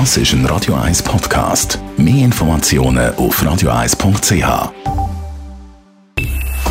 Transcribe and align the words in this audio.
Das 0.00 0.16
ist 0.16 0.32
ein 0.32 0.44
Radio 0.46 0.74
1 0.74 1.04
Podcast. 1.04 1.78
Mehr 1.96 2.24
Informationen 2.24 3.14
auf 3.14 3.40
radio1.ch. 3.40 4.72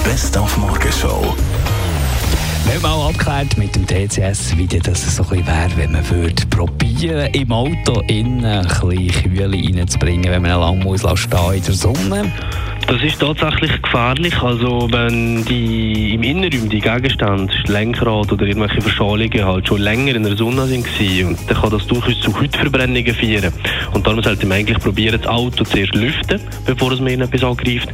Best 0.03 0.37
auf 0.37 0.57
Morgenshow. 0.57 1.33
Wir 2.65 2.73
haben 2.73 2.81
mal 2.81 3.07
abgeklärt 3.07 3.57
mit 3.57 3.73
dem 3.77 3.87
TCS, 3.87 4.57
wie 4.57 4.67
das 4.67 5.15
so 5.15 5.23
ein 5.23 5.47
wäre, 5.47 5.71
wenn 5.77 5.93
man 5.93 6.09
würde 6.09 6.45
probieren 6.47 7.33
im 7.33 7.49
Auto 7.53 8.01
innen 8.09 8.43
ein 8.43 8.67
bisschen 8.67 9.07
Kühle 9.07 9.57
reinzubringen, 9.57 10.29
wenn 10.29 10.41
man 10.41 10.59
lang 10.59 10.79
muss 10.79 11.03
in 11.03 11.63
der 11.63 11.73
Sonne. 11.73 12.29
Das 12.87 13.01
ist 13.01 13.19
tatsächlich 13.19 13.81
gefährlich. 13.81 14.41
Also 14.41 14.87
wenn 14.91 15.43
die 15.45 16.13
im 16.13 16.23
Innenraum 16.23 16.69
die 16.69 16.79
Gegenstände, 16.79 17.53
Lenkrad 17.67 18.31
oder 18.31 18.45
irgendwelche 18.45 18.81
Verschalungen 18.81 19.45
halt 19.45 19.67
schon 19.67 19.81
länger 19.81 20.15
in 20.15 20.23
der 20.23 20.35
Sonne 20.35 20.67
sind 20.67 20.85
und 21.25 21.37
dann 21.49 21.57
kann 21.57 21.69
das 21.71 21.87
durchaus 21.87 22.19
zu 22.21 22.39
Hautverbrennungen 22.39 23.13
führen. 23.13 23.53
Und 23.93 24.05
darum 24.05 24.21
sollte 24.21 24.45
man 24.45 24.57
eigentlich 24.57 24.79
probieren, 24.79 25.19
das 25.21 25.29
Auto 25.29 25.63
zuerst 25.63 25.95
lüften, 25.95 26.41
bevor 26.65 26.91
es 26.91 26.99
mir 26.99 27.19
etwas 27.19 27.43
angreift. 27.43 27.89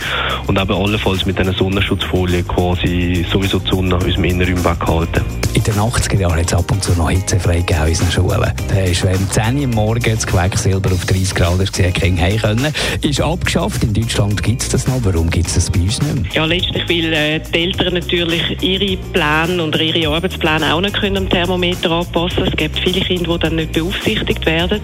Und 0.47 0.59
eben 0.59 0.73
allenfalls 0.73 1.25
mit 1.25 1.39
einer 1.39 1.53
Sonnenschutzfolie 1.53 2.43
quasi 2.43 3.25
sowieso 3.31 3.59
die 3.59 3.69
Sonne 3.69 3.95
aus 3.95 4.15
dem 4.15 4.23
Innenraum 4.23 4.63
weghalten. 4.65 5.38
In 5.53 5.63
den 5.63 5.73
80er 5.73 6.19
Jahren 6.19 6.37
hat 6.39 6.47
es 6.47 6.53
ab 6.53 6.71
und 6.71 6.83
zu 6.83 6.91
noch 6.93 7.09
hitzefrei 7.09 7.57
gegeben 7.57 7.81
in 7.81 7.89
unseren 7.89 8.11
Schulen. 8.11 8.53
Da 8.67 8.81
ist, 8.81 9.03
wenn 9.03 9.15
um 9.15 9.29
10 9.29 9.59
Uhr 9.59 9.67
morgens 9.67 10.05
das 10.05 10.27
Geweck 10.27 10.57
Silber 10.57 10.91
auf 10.91 11.05
30 11.05 11.35
Grad 11.35 11.59
war, 11.59 11.91
kein 11.91 12.21
Heim 12.21 12.37
können. 12.37 12.73
Ist 13.01 13.19
abgeschafft. 13.19 13.83
In 13.83 13.93
Deutschland 13.93 14.41
gibt 14.43 14.61
es 14.61 14.69
das 14.69 14.87
noch. 14.87 14.99
Warum 15.03 15.29
gibt 15.29 15.47
es 15.47 15.55
das 15.55 15.71
bei 15.71 15.79
uns 15.79 16.01
nicht 16.01 16.15
mehr? 16.15 16.23
Ja, 16.33 16.45
letztlich, 16.45 16.83
weil 16.87 17.13
äh, 17.13 17.39
die 17.39 17.63
Eltern 17.63 17.95
natürlich 17.95 18.61
ihre 18.61 18.97
Pläne 19.11 19.63
und 19.63 19.75
ihre 19.75 20.13
Arbeitspläne 20.13 20.73
auch 20.73 20.81
nicht 20.81 20.99
können 20.99 21.17
am 21.17 21.29
Thermometer 21.29 21.91
anpassen 21.91 22.43
Es 22.45 22.55
gibt 22.55 22.77
viele 22.79 23.01
Kinder, 23.01 23.33
die 23.33 23.39
dann 23.39 23.55
nicht 23.55 23.71
beaufsichtigt 23.71 24.45
werden. 24.45 24.81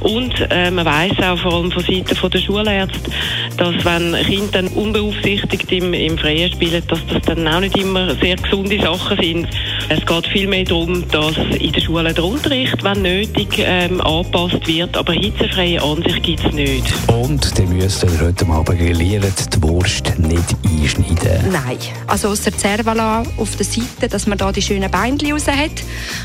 Und 0.00 0.34
äh, 0.50 0.70
man 0.70 0.84
weiß 0.84 1.12
auch 1.22 1.38
vor 1.38 1.54
allem 1.54 1.72
von 1.72 1.82
Seiten 1.82 2.30
der 2.30 2.38
Schulärzte, 2.38 3.10
dass 3.56 3.84
wenn 3.84 4.14
Kinder 4.26 4.52
dann 4.52 4.68
unbeaufsichtigt 4.68 5.72
im, 5.72 5.94
im 5.94 6.18
Freien 6.18 6.52
spielen, 6.52 6.82
dass 6.86 7.00
das 7.06 7.22
dann 7.22 7.48
auch 7.48 7.60
nicht 7.60 7.76
immer 7.76 8.14
sehr 8.16 8.36
gesunde 8.36 8.78
Sachen 8.80 9.18
sind. 9.18 9.48
Es 9.88 10.04
geht 10.06 10.26
vielmehr 10.28 10.64
darum, 10.64 11.08
dass 11.10 11.36
in 11.36 11.72
der 11.72 11.80
Schule 11.80 12.14
der 12.14 12.24
Unterricht, 12.24 12.82
wenn 12.82 13.02
nötig, 13.02 13.48
ähm, 13.58 14.00
angepasst 14.00 14.66
wird, 14.66 14.96
aber 14.96 15.12
hitzefreie 15.12 15.82
Ansicht 15.82 16.22
gibt 16.22 16.44
es 16.44 16.52
nicht. 16.52 16.92
Und 17.08 17.56
die 17.58 17.62
müssen 17.62 18.08
heute 18.20 18.46
Abend 18.46 18.78
grillieren, 18.78 19.32
die 19.54 19.62
Wurst 19.62 20.18
nicht 20.18 20.56
einschneiden. 20.64 21.52
Nein, 21.52 21.78
also 22.06 22.28
aus 22.28 22.42
der 22.42 22.52
Cervala 22.56 23.22
auf 23.36 23.56
der 23.56 23.66
Seite, 23.66 24.08
dass 24.08 24.26
man 24.26 24.38
da 24.38 24.52
die 24.52 24.62
schönen 24.62 24.90
Beinchen 24.90 25.32
raus 25.32 25.46
hat, 25.46 25.82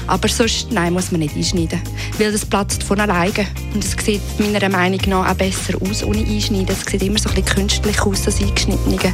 aber 0.07 0.27
sonst, 0.27 0.71
nein, 0.71 0.93
muss 0.93 1.11
man 1.11 1.19
nicht 1.19 1.35
einschneiden, 1.35 1.81
weil 2.17 2.31
das 2.31 2.45
platzt 2.45 2.83
von 2.83 2.99
alleine 2.99 3.47
und 3.73 3.83
es 3.83 3.95
sieht 4.03 4.21
meiner 4.39 4.69
Meinung 4.69 5.01
nach 5.07 5.31
auch 5.31 5.35
besser 5.35 5.73
aus 5.81 6.03
ohne 6.03 6.19
Einschneiden. 6.19 6.69
Es 6.69 6.89
sieht 6.89 7.03
immer 7.03 7.19
so 7.19 7.29
ein 7.29 7.35
bisschen 7.35 7.55
künstlich 7.55 8.01
aus, 8.01 8.23
das 8.23 8.41
Eingeschnittene. 8.41 9.13